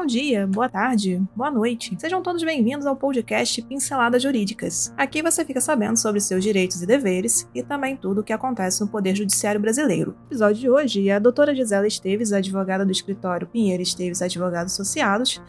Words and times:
Bom 0.00 0.06
dia, 0.06 0.46
boa 0.46 0.66
tarde, 0.66 1.22
boa 1.36 1.50
noite. 1.50 1.94
Sejam 1.98 2.22
todos 2.22 2.42
bem-vindos 2.42 2.86
ao 2.86 2.96
podcast 2.96 3.60
Pinceladas 3.60 4.22
Jurídicas. 4.22 4.94
Aqui 4.96 5.20
você 5.20 5.44
fica 5.44 5.60
sabendo 5.60 5.98
sobre 5.98 6.20
seus 6.20 6.42
direitos 6.42 6.82
e 6.82 6.86
deveres 6.86 7.46
e 7.54 7.62
também 7.62 7.96
tudo 7.96 8.22
o 8.22 8.24
que 8.24 8.32
acontece 8.32 8.80
no 8.80 8.88
Poder 8.88 9.14
Judiciário 9.14 9.60
Brasileiro. 9.60 10.12
No 10.12 10.28
episódio 10.28 10.58
de 10.58 10.70
hoje, 10.70 11.10
a 11.10 11.18
doutora 11.18 11.54
Gisela 11.54 11.86
Esteves, 11.86 12.32
advogada 12.32 12.82
do 12.82 12.90
escritório 12.90 13.46
Pinheiro 13.46 13.82
Esteves 13.82 14.22
Advogados 14.22 14.72
Associados, 14.72 15.42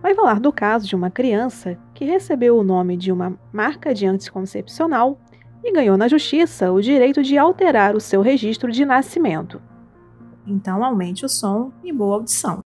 vai 0.00 0.14
falar 0.14 0.40
do 0.40 0.50
caso 0.50 0.88
de 0.88 0.96
uma 0.96 1.10
criança 1.10 1.78
que 1.92 2.06
recebeu 2.06 2.56
o 2.56 2.64
nome 2.64 2.96
de 2.96 3.12
uma 3.12 3.38
marca 3.52 3.92
de 3.92 4.06
anticoncepcional 4.06 5.20
e 5.62 5.70
ganhou 5.70 5.98
na 5.98 6.08
justiça 6.08 6.72
o 6.72 6.80
direito 6.80 7.22
de 7.22 7.36
alterar 7.36 7.94
o 7.94 8.00
seu 8.00 8.22
registro 8.22 8.72
de 8.72 8.82
nascimento. 8.86 9.60
Então 10.46 10.82
aumente 10.82 11.26
o 11.26 11.28
som 11.28 11.70
e 11.84 11.92
boa 11.92 12.14
audição. 12.14 12.63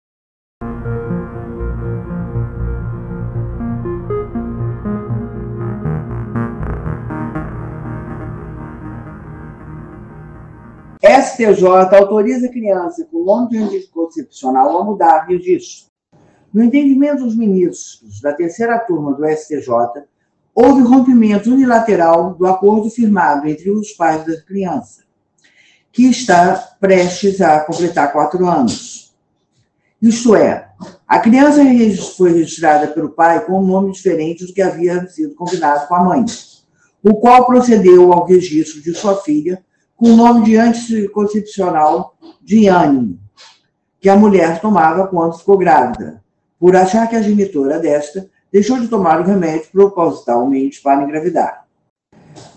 STJ 11.01 11.65
autoriza 11.97 12.45
a 12.45 12.51
criança 12.51 13.07
com 13.11 13.23
nome 13.23 13.49
de 13.49 13.57
anticoncepcional 13.57 14.77
a 14.77 14.83
mudar 14.83 15.25
registro. 15.25 15.89
No 16.53 16.63
entendimento 16.63 17.23
dos 17.23 17.35
ministros 17.35 18.21
da 18.21 18.33
terceira 18.33 18.77
turma 18.77 19.13
do 19.13 19.25
STJ, 19.25 20.03
houve 20.53 20.83
rompimento 20.83 21.51
unilateral 21.51 22.35
do 22.35 22.45
acordo 22.45 22.87
firmado 22.89 23.47
entre 23.47 23.71
os 23.71 23.93
pais 23.93 24.23
da 24.27 24.39
criança, 24.41 25.01
que 25.91 26.07
está 26.07 26.55
prestes 26.79 27.41
a 27.41 27.61
completar 27.61 28.11
quatro 28.11 28.45
anos. 28.45 29.15
Isto 29.99 30.35
é, 30.35 30.69
a 31.07 31.19
criança 31.19 31.61
foi 32.15 32.33
registrada 32.33 32.87
pelo 32.87 33.09
pai 33.09 33.43
com 33.43 33.59
um 33.59 33.65
nome 33.65 33.91
diferente 33.91 34.45
do 34.45 34.53
que 34.53 34.61
havia 34.61 35.07
sido 35.07 35.33
combinado 35.33 35.87
com 35.87 35.95
a 35.95 36.03
mãe, 36.03 36.25
o 37.01 37.15
qual 37.15 37.47
procedeu 37.47 38.13
ao 38.13 38.25
registro 38.25 38.81
de 38.81 38.93
sua 38.93 39.15
filha 39.21 39.63
com 40.01 40.13
o 40.13 40.15
nome 40.15 40.45
de 40.45 40.57
anticoncepcional 40.57 42.17
Diane, 42.41 43.19
que 43.99 44.09
a 44.09 44.15
mulher 44.15 44.59
tomava 44.59 45.05
quando 45.05 45.37
ficou 45.37 45.59
grávida, 45.59 46.23
por 46.59 46.75
achar 46.75 47.07
que 47.07 47.15
a 47.15 47.21
genitora 47.21 47.77
desta 47.77 48.27
deixou 48.51 48.79
de 48.79 48.87
tomar 48.87 49.21
o 49.21 49.23
remédio 49.23 49.69
propositalmente 49.71 50.81
para 50.81 51.03
engravidar. 51.03 51.67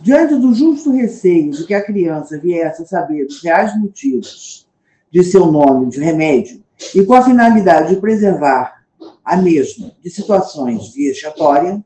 Diante 0.01 0.37
do 0.37 0.55
justo 0.55 0.91
receio 0.91 1.51
de 1.51 1.67
que 1.67 1.75
a 1.75 1.85
criança 1.85 2.39
viesse 2.39 2.83
a 2.83 2.87
saber 2.87 3.27
os 3.27 3.43
reais 3.43 3.79
motivos 3.79 4.67
de 5.13 5.23
seu 5.23 5.45
nome 5.53 5.91
de 5.91 6.01
remédio 6.01 6.65
e 6.95 7.05
com 7.05 7.13
a 7.13 7.23
finalidade 7.23 7.95
de 7.95 8.01
preservar 8.01 8.87
a 9.23 9.37
mesma 9.37 9.93
de 10.03 10.09
situações 10.09 10.95
vexatórias, 10.95 11.79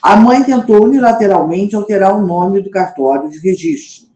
a 0.00 0.14
mãe 0.14 0.44
tentou 0.44 0.84
unilateralmente 0.84 1.74
alterar 1.74 2.16
o 2.16 2.24
nome 2.24 2.62
do 2.62 2.70
cartório 2.70 3.28
de 3.28 3.40
registro, 3.40 4.13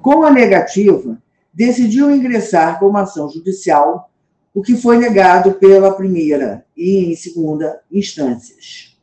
com 0.00 0.22
a 0.24 0.30
negativa, 0.30 1.20
decidiu 1.52 2.10
ingressar 2.10 2.78
com 2.78 2.86
uma 2.86 3.02
ação 3.02 3.28
judicial, 3.28 4.10
o 4.54 4.62
que 4.62 4.76
foi 4.76 4.98
negado 4.98 5.52
pela 5.54 5.94
primeira 5.94 6.64
e 6.76 7.12
em 7.12 7.16
segunda 7.16 7.80
instâncias. 7.90 8.96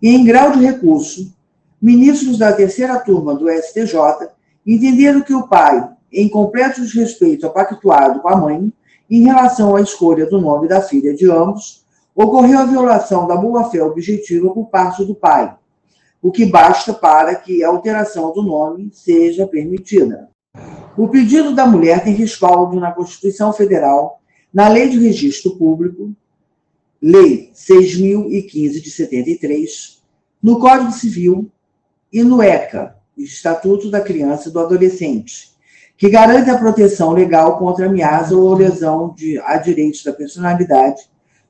E 0.00 0.08
em 0.08 0.24
grau 0.24 0.52
de 0.52 0.64
recurso, 0.64 1.34
ministros 1.80 2.38
da 2.38 2.52
terceira 2.52 2.98
turma 2.98 3.34
do 3.34 3.48
STJ 3.48 4.30
entenderam 4.66 5.20
que 5.20 5.34
o 5.34 5.46
pai, 5.46 5.88
em 6.12 6.28
completo 6.28 6.80
desrespeito 6.80 7.48
pactuado 7.50 8.20
com 8.20 8.28
a 8.28 8.36
mãe, 8.36 8.72
em 9.10 9.22
relação 9.24 9.76
à 9.76 9.80
escolha 9.80 10.26
do 10.26 10.40
nome 10.40 10.68
da 10.68 10.80
filha 10.80 11.14
de 11.14 11.30
ambos, 11.30 11.84
ocorreu 12.14 12.58
a 12.58 12.66
violação 12.66 13.26
da 13.26 13.36
boa-fé 13.36 13.82
objetiva 13.82 14.52
por 14.52 14.66
parte 14.66 15.04
do 15.04 15.14
pai, 15.14 15.54
o 16.22 16.30
que 16.30 16.46
basta 16.46 16.94
para 16.94 17.34
que 17.34 17.64
a 17.64 17.68
alteração 17.68 18.32
do 18.32 18.42
nome 18.42 18.90
seja 18.92 19.44
permitida. 19.44 20.30
O 20.96 21.08
pedido 21.08 21.52
da 21.52 21.66
mulher 21.66 22.04
tem 22.04 22.14
respaldo 22.14 22.78
na 22.78 22.92
Constituição 22.92 23.52
Federal, 23.52 24.20
na 24.54 24.68
Lei 24.68 24.88
de 24.88 25.00
Registro 25.00 25.56
Público, 25.56 26.14
Lei 27.00 27.50
6.015 27.52 28.80
de 28.80 28.90
73, 28.90 30.00
no 30.40 30.60
Código 30.60 30.92
Civil 30.92 31.50
e 32.12 32.22
no 32.22 32.40
ECA, 32.40 32.96
Estatuto 33.18 33.90
da 33.90 34.00
Criança 34.00 34.48
e 34.48 34.52
do 34.52 34.60
Adolescente, 34.60 35.50
que 35.96 36.08
garante 36.08 36.50
a 36.50 36.58
proteção 36.58 37.10
legal 37.10 37.58
contra 37.58 37.86
ameaça 37.86 38.36
ou 38.36 38.54
lesão 38.54 39.12
de, 39.16 39.38
a 39.40 39.56
direitos 39.56 40.04
da 40.04 40.12
personalidade, 40.12 41.02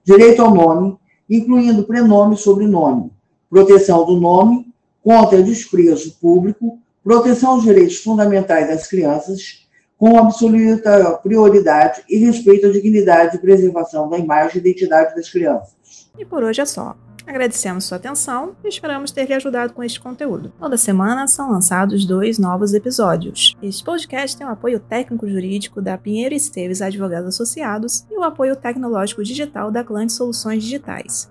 direito 0.03 0.41
ao 0.41 0.55
nome, 0.55 0.97
incluindo 1.29 1.85
prenome 1.85 2.35
e 2.35 2.39
sobrenome, 2.39 3.11
proteção 3.53 4.07
do 4.07 4.19
nome 4.19 4.73
contra 5.03 5.43
desprezo 5.43 6.17
público 6.19 6.79
proteção 7.05 7.51
aos 7.51 7.65
direitos 7.65 7.99
fundamentais 7.99 8.67
das 8.69 8.87
crianças, 8.87 9.69
com 9.99 10.19
absoluta 10.19 11.19
prioridade 11.23 12.03
e 12.09 12.17
respeito 12.17 12.67
à 12.67 12.73
dignidade 12.73 13.37
e 13.37 13.41
preservação 13.41 14.09
da 14.09 14.17
imagem 14.17 14.57
e 14.57 14.59
identidade 14.61 15.15
das 15.15 15.29
crianças. 15.29 15.75
E 16.19 16.25
por 16.25 16.43
hoje 16.43 16.63
é 16.63 16.65
só. 16.65 16.97
Agradecemos 17.27 17.85
sua 17.85 17.99
atenção 17.99 18.57
e 18.65 18.69
esperamos 18.69 19.11
ter 19.11 19.27
lhe 19.27 19.35
ajudado 19.35 19.75
com 19.75 19.85
este 19.85 20.01
conteúdo. 20.01 20.51
Toda 20.59 20.79
semana 20.79 21.29
são 21.29 21.51
lançados 21.51 22.07
dois 22.07 22.39
novos 22.39 22.73
episódios. 22.73 23.55
Este 23.63 23.85
podcast 23.85 24.37
tem 24.37 24.47
o 24.47 24.51
apoio 24.51 24.81
técnico-jurídico 24.81 25.83
da 25.83 25.99
Pinheiro 25.99 26.35
Esteves 26.35 26.81
Advogados 26.81 27.29
Associados 27.29 28.07
e 28.11 28.17
o 28.17 28.25
apoio 28.25 28.57
tecnológico 28.57 29.23
digital 29.23 29.71
da 29.71 29.85
Clã 29.85 30.09
Soluções 30.09 30.65
Digitais. 30.65 31.31